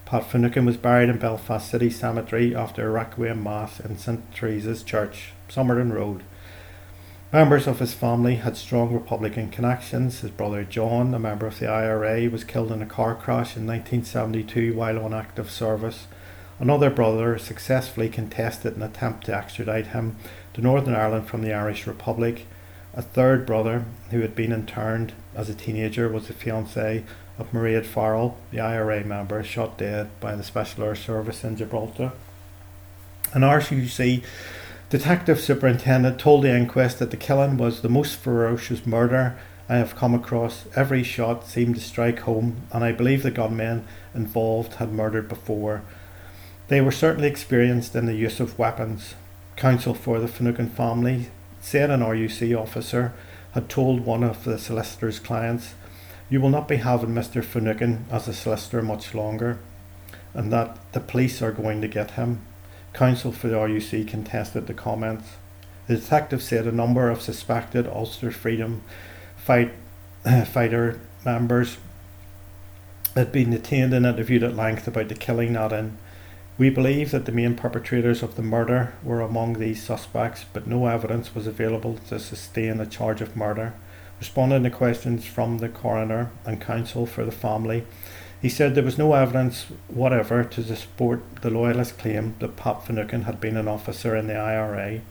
[0.05, 4.81] Pat Finucane was buried in Belfast City Cemetery after a requiem mass in St Teresa's
[4.81, 6.23] Church, Somerton Road.
[7.33, 10.21] Members of his family had strong Republican connections.
[10.21, 13.67] His brother John, a member of the IRA, was killed in a car crash in
[13.67, 16.07] 1972 while on active service.
[16.59, 20.17] Another brother successfully contested an attempt to extradite him
[20.53, 22.45] to Northern Ireland from the Irish Republic.
[22.93, 27.03] A third brother, who had been interned as a teenager, was the fiance
[27.39, 32.11] of Mairéad Farrell, the IRA member, shot dead by the Special Air Service in Gibraltar.
[33.33, 34.23] An RUC
[34.89, 39.37] Detective Superintendent told the inquest that the killing was the most ferocious murder
[39.69, 40.65] I have come across.
[40.75, 45.81] Every shot seemed to strike home, and I believe the gunmen involved had murdered before.
[46.67, 49.15] They were certainly experienced in the use of weapons.
[49.61, 51.27] Counsel for the Finucane family
[51.59, 53.13] said an RUC officer
[53.51, 55.75] had told one of the solicitor's clients,
[56.31, 57.43] You will not be having Mr.
[57.43, 59.59] Finucane as a solicitor much longer,
[60.33, 62.41] and that the police are going to get him.
[62.93, 65.33] Counsel for the RUC contested the comments.
[65.85, 68.81] The detective said a number of suspected Ulster Freedom
[69.37, 69.73] fight,
[70.47, 71.77] Fighter members
[73.13, 75.99] had been detained and interviewed at length about the killing not in.
[76.61, 80.85] We believe that the main perpetrators of the murder were among these suspects, but no
[80.85, 83.73] evidence was available to sustain a charge of murder.
[84.19, 87.83] Responding to questions from the coroner and counsel for the family,
[88.43, 93.23] he said there was no evidence whatever to support the loyalist claim that Pat Finucane
[93.23, 95.01] had been an officer in the IRA.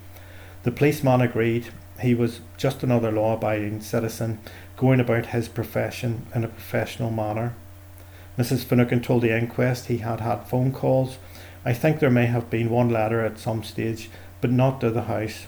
[0.62, 4.38] The policeman agreed he was just another law abiding citizen
[4.76, 7.56] going about his profession in a professional manner.
[8.38, 8.62] Mrs.
[8.62, 11.18] Finucane told the inquest he had had phone calls
[11.64, 15.02] I think there may have been one letter at some stage, but not to the
[15.02, 15.46] House.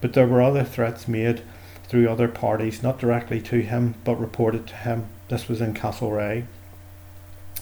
[0.00, 1.42] But there were other threats made
[1.84, 5.06] through other parties, not directly to him, but reported to him.
[5.28, 6.46] This was in Castlereagh.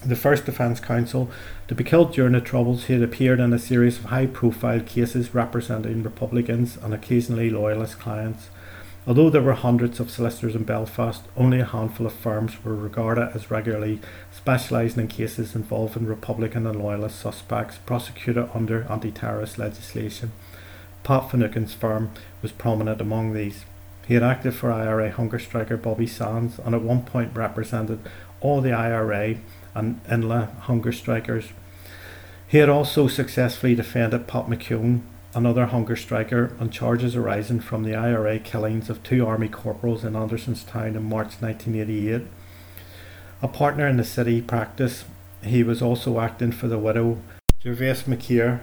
[0.05, 1.31] The first defence counsel
[1.69, 4.81] to be killed during the Troubles, he had appeared in a series of high profile
[4.81, 8.49] cases representing Republicans and occasionally Loyalist clients.
[9.07, 13.31] Although there were hundreds of solicitors in Belfast, only a handful of firms were regarded
[13.35, 13.99] as regularly
[14.31, 20.33] specialising in cases involving Republican and Loyalist suspects prosecuted under anti terrorist legislation.
[21.03, 22.11] Pat Finucane's firm
[22.43, 23.65] was prominent among these.
[24.07, 28.01] He had acted for IRA hunger striker Bobby Sands and at one point represented
[28.41, 29.37] all the IRA
[29.75, 31.49] and Inla hunger strikers.
[32.47, 35.03] He had also successfully defended Pat McGeown,
[35.35, 40.15] another hunger striker, on charges arising from the IRA killings of two army corporals in
[40.15, 42.27] Andersonstown in March 1988.
[43.43, 45.05] A partner in the city practice,
[45.43, 47.19] he was also acting for the widow
[47.63, 48.61] Gervaise McKerr,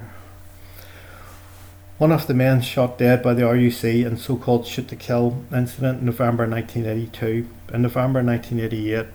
[1.97, 5.99] one of the men shot dead by the RUC in so-called shoot to kill incident
[5.99, 7.49] in November 1982.
[7.73, 9.07] In November 1988,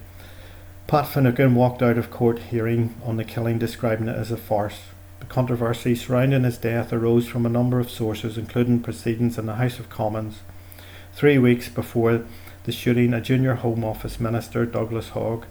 [0.88, 4.80] Pat Finucane walked out of court hearing on the killing, describing it as a farce.
[5.22, 9.54] The controversy surrounding his death arose from a number of sources, including proceedings in the
[9.54, 10.40] House of Commons.
[11.14, 12.24] Three weeks before
[12.64, 15.46] the shooting, a junior Home Office Minister, Douglas Hogg,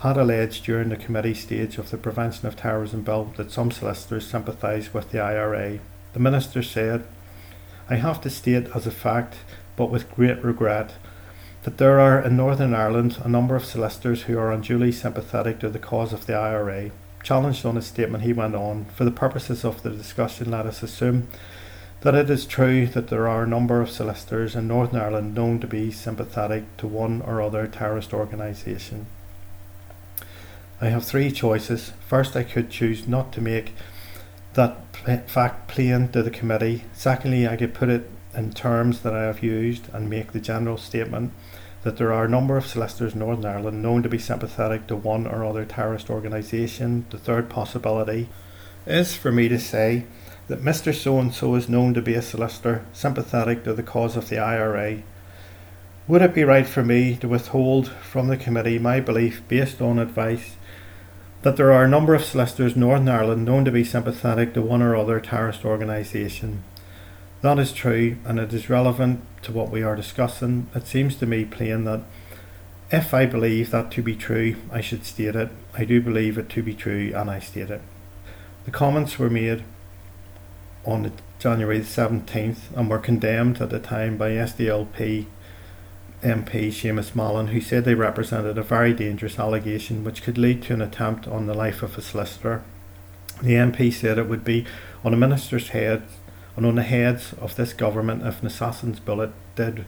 [0.00, 4.26] had alleged during the committee stage of the Prevention of Terrorism Bill that some solicitors
[4.26, 5.78] sympathised with the IRA.
[6.12, 7.06] The Minister said,
[7.88, 9.36] I have to state as a fact,
[9.76, 10.92] but with great regret,
[11.62, 15.70] that there are in Northern Ireland a number of solicitors who are unduly sympathetic to
[15.70, 16.90] the cause of the IRA.
[17.26, 20.84] Challenged on his statement, he went on, For the purposes of the discussion, let us
[20.84, 21.26] assume
[22.02, 25.58] that it is true that there are a number of solicitors in Northern Ireland known
[25.58, 29.06] to be sympathetic to one or other terrorist organisation.
[30.80, 31.94] I have three choices.
[32.06, 33.74] First, I could choose not to make
[34.54, 34.78] that
[35.26, 36.84] fact plain to the committee.
[36.92, 40.78] Secondly, I could put it in terms that I have used and make the general
[40.78, 41.32] statement
[41.86, 44.96] that there are a number of solicitors in Northern Ireland known to be sympathetic to
[44.96, 47.06] one or other terrorist organisation.
[47.10, 48.28] The third possibility
[48.86, 50.04] is for me to say
[50.48, 50.92] that Mr.
[50.92, 54.36] So and so is known to be a solicitor sympathetic to the cause of the
[54.36, 55.04] IRA.
[56.08, 60.00] Would it be right for me to withhold from the committee my belief based on
[60.00, 60.56] advice
[61.42, 64.60] that there are a number of solicitors in Northern Ireland known to be sympathetic to
[64.60, 66.64] one or other terrorist organisation?
[67.46, 70.66] That is true, and it is relevant to what we are discussing.
[70.74, 72.02] It seems to me plain that
[72.90, 75.50] if I believe that to be true, I should state it.
[75.72, 77.82] I do believe it to be true, and I state it.
[78.64, 79.62] The comments were made
[80.84, 85.26] on January the 17th and were condemned at the time by SDLP
[86.24, 90.74] MP Seamus Mallon, who said they represented a very dangerous allegation which could lead to
[90.74, 92.64] an attempt on the life of a solicitor.
[93.40, 94.66] The MP said it would be
[95.04, 96.02] on a minister's head
[96.56, 99.84] and on the heads of this government if an assassin's bullet did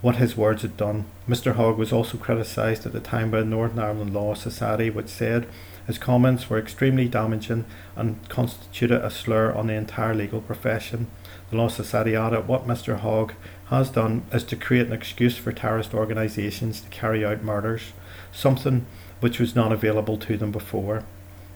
[0.00, 1.04] what his words had done.
[1.28, 1.56] Mr.
[1.56, 5.46] Hogg was also criticised at the time by the Northern Ireland Law Society, which said
[5.86, 7.64] his comments were extremely damaging
[7.96, 11.08] and constituted a slur on the entire legal profession.
[11.50, 12.98] The Law Society added what Mr.
[12.98, 13.34] Hogg
[13.66, 17.92] has done is to create an excuse for terrorist organisations to carry out murders,
[18.32, 18.86] something
[19.20, 21.04] which was not available to them before.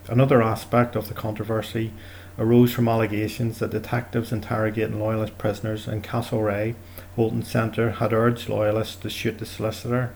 [0.08, 1.92] Another aspect of the controversy
[2.38, 6.74] arose from allegations that detectives interrogating loyalist prisoners in Castlereagh
[7.16, 10.12] Holding Centre had urged loyalists to shoot the solicitor.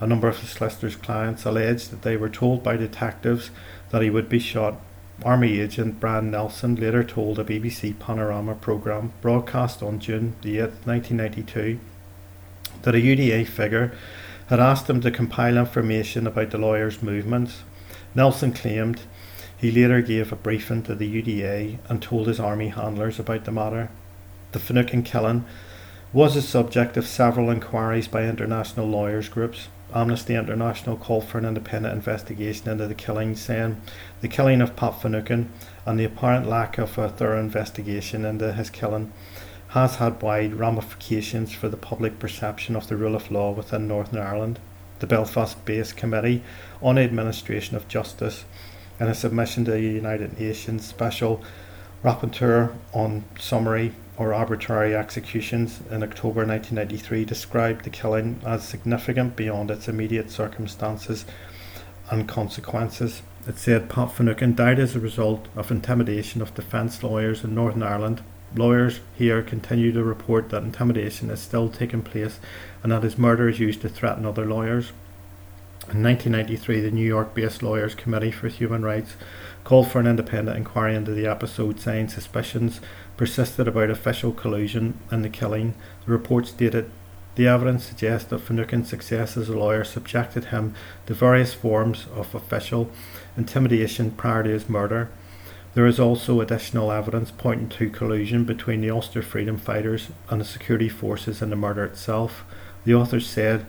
[0.00, 3.50] A number of the solicitor's clients alleged that they were told by detectives
[3.90, 4.80] that he would be shot.
[5.24, 11.78] Army agent Brian Nelson later told a BBC Panorama programme broadcast on June 8, 1992,
[12.82, 13.92] that a UDA figure
[14.48, 17.62] had asked him to compile information about the lawyer's movements.
[18.14, 19.02] Nelson claimed
[19.60, 23.52] he later gave a briefing to the UDA and told his army handlers about the
[23.52, 23.90] matter.
[24.52, 25.44] The Finucane killing
[26.14, 29.68] was the subject of several inquiries by international lawyers groups.
[29.94, 33.82] Amnesty International called for an independent investigation into the killing, saying
[34.22, 35.50] the killing of Pat Finucane
[35.84, 39.12] and the apparent lack of a thorough investigation into his killing
[39.68, 44.20] has had wide ramifications for the public perception of the rule of law within Northern
[44.20, 44.58] Ireland.
[45.00, 46.42] The Belfast based Committee
[46.80, 48.44] on Administration of Justice
[49.00, 51.42] in a submission to the United Nations Special
[52.04, 59.70] Rapporteur on Summary or Arbitrary Executions in October 1993 described the killing as significant beyond
[59.70, 61.24] its immediate circumstances
[62.10, 63.22] and consequences.
[63.48, 67.82] It said Pat Finucane died as a result of intimidation of defence lawyers in Northern
[67.82, 68.22] Ireland.
[68.54, 72.38] Lawyers here continue to report that intimidation is still taking place
[72.82, 74.92] and that his murder is used to threaten other lawyers.
[75.88, 79.14] In 1993, the New York based Lawyers Committee for Human Rights
[79.64, 82.80] called for an independent inquiry into the episode, saying suspicions
[83.16, 85.74] persisted about official collusion in the killing.
[86.04, 86.90] The report stated
[87.34, 90.74] the evidence suggests that Finucane's success as a lawyer subjected him
[91.06, 92.90] to various forms of official
[93.36, 95.08] intimidation prior to his murder.
[95.74, 100.44] There is also additional evidence pointing to collusion between the Ulster freedom fighters and the
[100.44, 102.44] security forces in the murder itself.
[102.84, 103.66] The authors said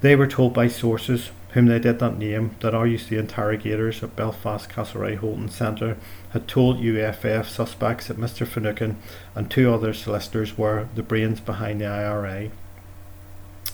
[0.00, 4.68] they were told by sources whom they did not name that RUC interrogators at Belfast
[4.68, 5.96] Castlereagh Holding Centre
[6.30, 8.98] had told UFF suspects that Mr Finucane
[9.34, 12.50] and two other solicitors were the brains behind the IRA.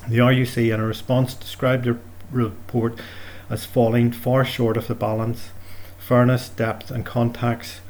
[0.08, 1.98] The RUC, in a response, described the
[2.30, 3.00] report
[3.50, 5.50] as falling far short of the balance,
[5.98, 7.80] fairness, depth, and contacts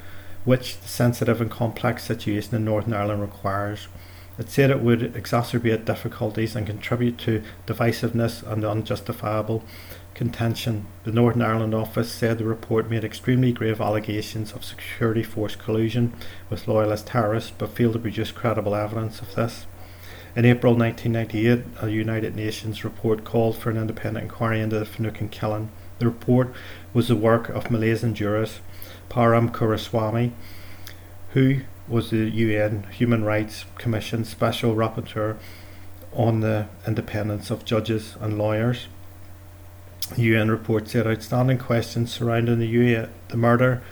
[0.45, 3.89] which the sensitive and complex situation in Northern Ireland requires.
[4.39, 9.62] It said it would exacerbate difficulties and contribute to divisiveness and unjustifiable
[10.14, 10.87] contention.
[11.05, 16.14] The Northern Ireland office said the report made extremely grave allegations of security force collusion
[16.49, 19.66] with loyalist terrorists but failed to produce credible evidence of this.
[20.35, 25.28] In April 1998, a United Nations report called for an independent inquiry into the Finucane
[25.28, 25.70] killing.
[25.99, 26.55] The report
[26.95, 28.61] was the work of Malaysian jurist
[29.11, 30.33] Param Kumaraswamy,
[31.35, 35.37] who was the UN Human Rights Commission Special Rapporteur
[36.12, 38.89] on the independence of judges and lawyers.
[40.16, 43.83] The UN report said outstanding questions surrounding the, the murder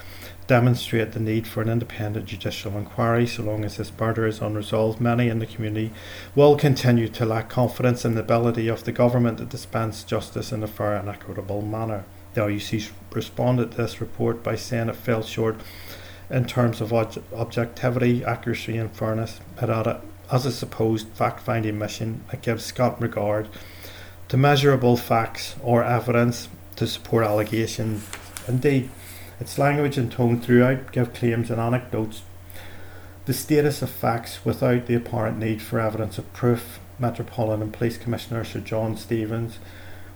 [0.47, 5.01] demonstrate the need for an independent judicial inquiry so long as this murder is unresolved.
[5.01, 5.93] Many in the community
[6.35, 10.65] will continue to lack confidence in the ability of the government to dispense justice in
[10.65, 12.05] a fair and equitable manner.
[12.35, 15.61] The RUC responded to this report by saying it fell short
[16.31, 19.41] in terms of objectivity, accuracy, and fairness.
[19.61, 20.01] It added,
[20.31, 23.49] as a supposed fact finding mission, it gives scant regard
[24.29, 28.07] to measurable facts or evidence to support allegations.
[28.47, 28.91] Indeed,
[29.41, 32.23] its language and tone throughout give claims and anecdotes
[33.27, 36.79] the status of facts without the apparent need for evidence of proof.
[36.99, 39.59] Metropolitan Police Commissioner Sir John Stevens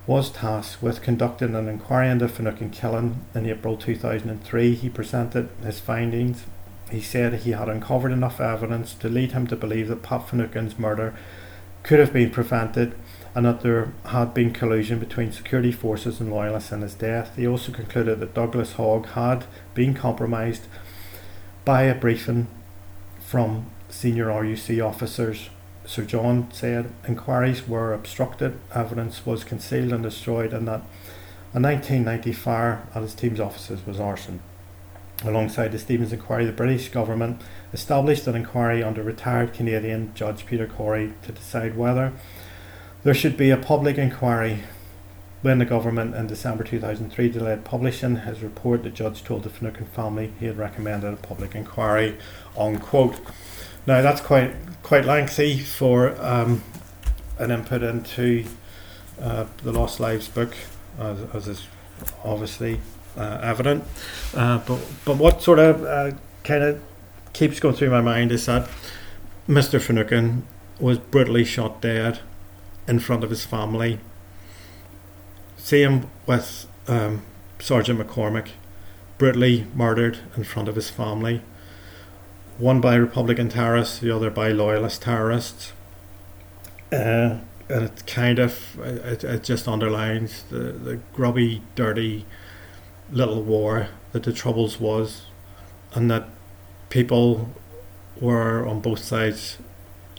[0.07, 4.75] was tasked with conducting an inquiry into Finucane killing in April 2003.
[4.75, 6.45] He presented his findings.
[6.91, 10.79] He said he had uncovered enough evidence to lead him to believe that Pat Finucane's
[10.79, 11.15] murder
[11.83, 12.95] could have been prevented
[13.35, 17.35] and that there had been collusion between security forces and loyalists in his death.
[17.37, 19.45] He also concluded that Douglas Hogg had
[19.75, 20.67] been compromised
[21.65, 22.47] by a briefing
[23.21, 25.49] from senior RUC officers.
[25.87, 30.83] Sir John said inquiries were obstructed, evidence was concealed and destroyed, and that
[31.53, 34.41] a 1990 fire at his team's offices was arson.
[35.25, 37.41] Alongside the Stevens inquiry, the British government
[37.73, 42.13] established an inquiry under retired Canadian Judge Peter Cory to decide whether
[43.05, 44.65] there should be a public inquiry.
[45.43, 49.87] When the government in December 2003 delayed publishing his report, the judge told the Finucane
[49.87, 52.17] family he had recommended a public inquiry.
[52.57, 53.21] Unquote.
[53.87, 56.63] Now that's quite quite lengthy for um,
[57.39, 58.45] an input into
[59.21, 60.55] uh, the Lost Lives book,
[60.99, 61.67] as, as is
[62.25, 62.81] obviously
[63.17, 63.85] uh, evident.
[64.35, 66.13] Uh, but but what sort of uh,
[66.45, 66.81] kind of
[67.33, 68.69] keeps going through my mind is that
[69.49, 69.81] Mr.
[69.81, 70.47] Finucane
[70.81, 72.21] was brutally shot dead
[72.89, 73.99] in front of his family.
[75.57, 77.23] Same with um,
[77.59, 78.49] Sergeant McCormac,
[79.19, 81.43] brutally murdered in front of his family.
[82.59, 85.73] One by Republican terrorists, the other by loyalist terrorists.
[86.93, 87.39] Uh,
[87.69, 92.27] and it kind of it, it just underlines the, the grubby, dirty
[93.11, 95.27] little war that the Troubles was,
[95.95, 96.29] and that
[96.91, 97.51] people
[98.21, 99.59] were on both sides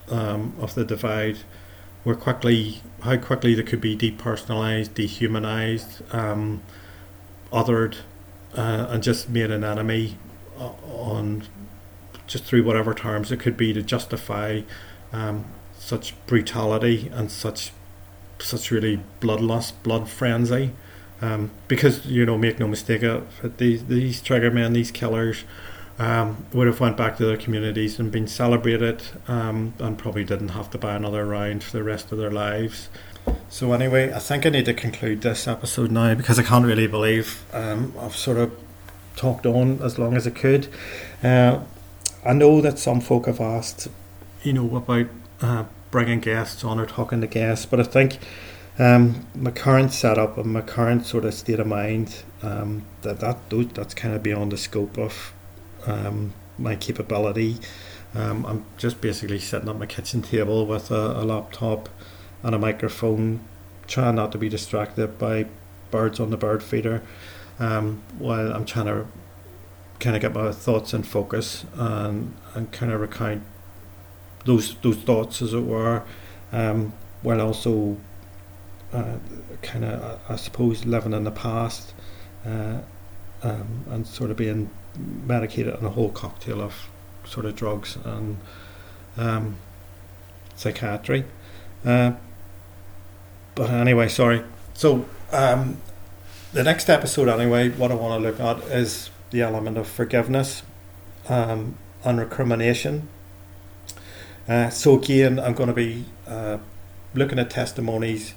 [0.10, 1.38] um, of the divide
[2.04, 6.62] were quickly how quickly they could be depersonalized, dehumanized, um,
[7.52, 7.98] othered,
[8.56, 10.18] uh, and just made an enemy
[10.58, 11.44] on
[12.28, 14.62] just through whatever terms it could be to justify
[15.14, 15.46] um,
[15.78, 17.72] such brutality and such
[18.40, 20.72] such really bloodlust, blood frenzy.
[21.22, 25.46] Um, because you know, make no mistake, of these these trigger men, these killers,
[25.98, 30.50] um, would have went back to their communities and been celebrated, um, and probably didn't
[30.50, 32.90] have to buy another round for the rest of their lives.
[33.50, 36.88] So anyway, I think I need to conclude this episode now because I can't really
[36.88, 38.52] believe um, I've sort of
[39.16, 40.68] talked on as long as I could.
[41.24, 41.62] Uh,
[42.26, 43.88] I know that some folk have asked,
[44.42, 45.08] you know, about
[45.42, 48.18] uh, bringing guests on or talking to guests, but I think
[48.80, 53.38] um, my current setup and my current sort of state of mind um, that that
[53.74, 55.34] that's kind of beyond the scope of
[55.86, 57.58] um, my capability.
[58.16, 61.90] Um, I'm just basically sitting at my kitchen table with a, a, laptop
[62.44, 63.42] and a microphone,
[63.88, 65.46] trying not to be distracted by
[65.92, 67.02] birds on the bird feeder
[67.60, 69.06] um, while I'm trying to
[70.00, 73.44] kind of get my thoughts in focus and, and kind of recount
[74.46, 76.04] those those thoughts as it were
[76.52, 77.98] um, while also
[78.94, 79.18] uh,
[79.62, 81.94] kind of I suppose living in the past
[82.46, 82.80] uh,
[83.44, 86.90] um, and sort of being medicated on a whole cocktail of
[87.26, 88.38] sort of drugs and
[89.18, 89.58] um,
[90.56, 91.26] psychiatry.
[91.84, 92.14] Uh,
[93.56, 94.44] but anyway, sorry.
[94.74, 95.78] So um,
[96.54, 100.64] the next episode, anyway, what I want to look at is the element of forgiveness
[101.28, 103.08] um, and recrimination.
[104.48, 106.60] Uh, so again, I'm going to be uh,
[107.14, 108.34] looking at testimonies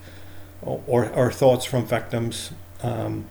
[0.62, 2.50] or, or, thoughts from victims,
[2.82, 3.26] um,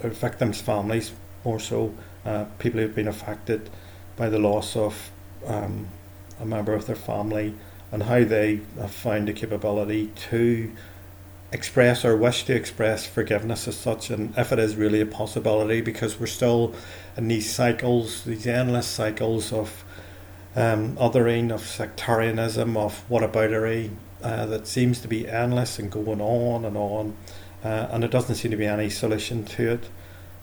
[0.00, 1.12] victims' families,
[1.44, 3.70] more so uh, people who've been affected
[4.16, 5.10] by the loss of
[5.46, 5.88] um,
[6.40, 7.54] a member of their family
[7.92, 10.72] and how they have found the capability to
[11.54, 15.80] express or wish to express forgiveness as such, and if it is really a possibility,
[15.80, 16.74] because we're still
[17.16, 19.84] in these cycles, these endless cycles of
[20.56, 23.90] um, othering, of sectarianism, of whataboutery,
[24.22, 27.16] uh, that seems to be endless and going on and on,
[27.62, 29.88] uh, and there doesn't seem to be any solution to it.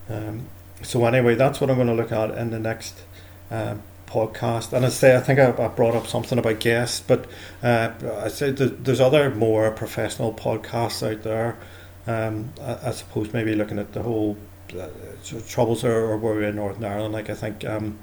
[0.09, 0.47] Um,
[0.82, 3.03] so anyway, that's what I'm going to look at in the next
[3.51, 3.76] uh,
[4.12, 4.74] podcast.
[4.74, 7.26] And I say, I think I, I, brought up something about guests, but
[7.64, 7.91] uh,
[8.22, 11.57] I said there's other more professional podcasts out there.
[12.05, 14.38] Um, I, I, suppose maybe looking at the whole
[14.72, 14.89] uh,
[15.24, 17.14] sort of troubles or where we're in Northern Ireland.
[17.14, 17.99] Like I think um,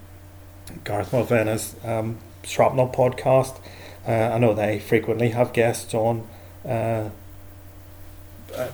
[0.85, 3.61] Garth Mulvenna's um, Shrapnel podcast.
[4.07, 6.27] Uh, I know they frequently have guests on.
[6.65, 7.11] Uh,
[8.57, 8.69] uh,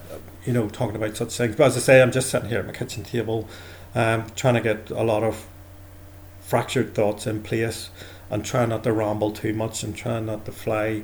[0.44, 1.56] you know, talking about such things.
[1.56, 3.48] But as I say, I'm just sitting here at my kitchen table,
[3.94, 5.46] um, trying to get a lot of
[6.44, 7.90] fractured thoughts in place
[8.30, 11.02] and try not to ramble too much and try not to fly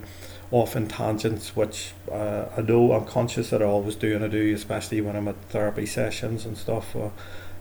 [0.50, 4.28] off in tangents, which uh, I know I'm conscious that I always do and I
[4.28, 6.94] do, especially when I'm at therapy sessions and stuff.
[6.94, 7.10] Uh,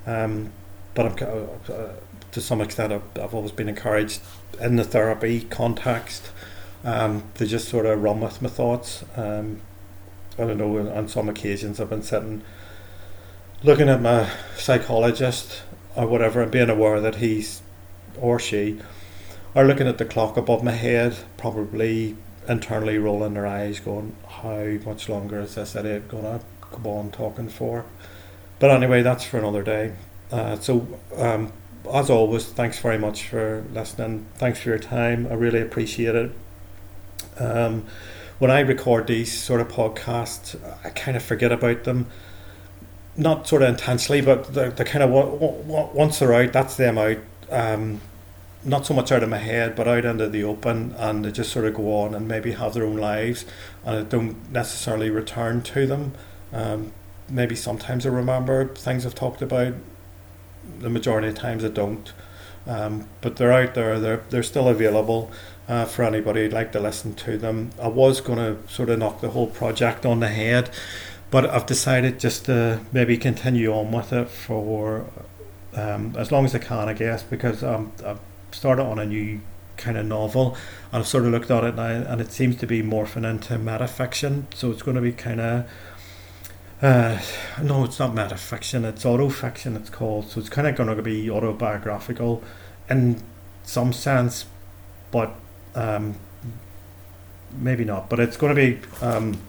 [0.06, 0.52] um,
[0.94, 1.94] but I'm, uh, uh,
[2.32, 4.22] to some extent, I've, I've, always been encouraged
[4.60, 6.32] in the therapy context
[6.84, 9.04] um, to just sort of run with my thoughts.
[9.16, 9.62] Um,
[10.38, 12.42] I don't know, on some occasions I've been sitting
[13.62, 15.64] looking at my psychologist
[15.96, 17.62] or whatever and being aware that he's
[18.20, 18.80] or she
[19.56, 22.16] are looking at the clock above my head, probably
[22.48, 26.42] internally rolling their eyes, going, How much longer is this idiot going to
[26.84, 27.86] go on talking for?
[28.60, 29.94] But anyway, that's for another day.
[30.32, 31.52] Uh, so, um,
[31.92, 34.26] as always, thanks very much for listening.
[34.36, 35.28] Thanks for your time.
[35.28, 36.32] I really appreciate it.
[37.38, 37.86] Um,
[38.38, 42.08] when I record these sort of podcasts, I kind of forget about them.
[43.18, 47.18] Not sort of intensely, but they're kind of once they're out, that's them out.
[47.52, 48.02] Um,
[48.64, 51.52] not so much out of my head, but out into the open, and they just
[51.52, 53.46] sort of go on and maybe have their own lives,
[53.86, 56.14] and I don't necessarily return to them.
[56.52, 56.92] Um,
[57.30, 59.76] maybe sometimes I remember things I've talked about.
[60.80, 62.12] The majority of times I don't,
[62.68, 64.00] um, but they're out there.
[64.00, 65.32] They're they're still available
[65.68, 67.72] uh, for anybody who'd like to listen to them.
[67.82, 70.70] I was going to sort of knock the whole project on the head,
[71.32, 75.06] but I've decided just to maybe continue on with it for
[75.76, 78.20] um, as long as I can, I guess, because um, I've
[78.52, 79.42] started on a new
[79.78, 80.58] kind of novel,
[80.92, 83.56] and I've sort of looked at it now, and it seems to be morphing into
[83.58, 84.54] metafiction.
[84.54, 85.70] So it's going to be kind of
[86.82, 87.20] uh,
[87.62, 88.86] no, it's not metafiction.
[88.86, 89.76] It's autofiction.
[89.76, 90.30] It's called.
[90.30, 92.42] So it's kind of going to be autobiographical,
[92.90, 93.22] in
[93.64, 94.46] some sense,
[95.12, 95.36] but
[95.76, 96.16] um,
[97.52, 98.10] maybe not.
[98.10, 99.42] But it's going to be um,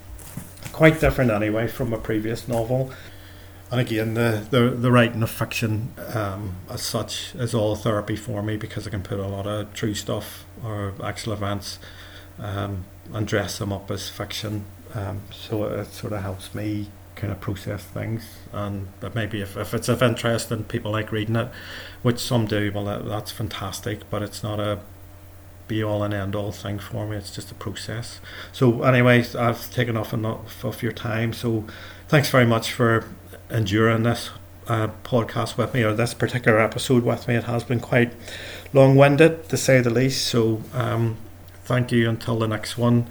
[0.72, 2.90] quite different anyway from a previous novel.
[3.70, 8.42] And again, the, the, the writing of fiction um, as such is all therapy for
[8.42, 11.78] me because I can put a lot of true stuff or actual events
[12.40, 14.64] um, and dress them up as fiction.
[14.92, 18.38] Um, so it sort of helps me kind of process things.
[18.52, 21.48] And but maybe if, if it's of interest and people like reading it,
[22.02, 24.80] which some do, well, that, that's fantastic, but it's not a
[25.68, 27.16] be all and end all thing for me.
[27.16, 28.20] It's just a process.
[28.50, 31.32] So, anyways, I've taken off enough of your time.
[31.32, 31.64] So,
[32.08, 33.04] thanks very much for
[33.50, 34.30] enduring this
[34.68, 37.34] uh, podcast with me or this particular episode with me.
[37.34, 38.12] It has been quite
[38.72, 40.26] long winded to say the least.
[40.26, 41.16] So, um,
[41.64, 43.06] thank you until the next one.